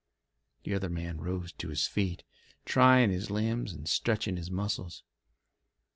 The 0.63 0.73
other 0.73 0.89
man 0.89 1.19
rose 1.21 1.51
to 1.53 1.69
his 1.69 1.85
feet, 1.85 2.23
trying 2.65 3.11
his 3.11 3.29
limbs 3.29 3.71
and 3.71 3.87
stretching 3.87 4.35
his 4.35 4.49
muscles. 4.49 5.03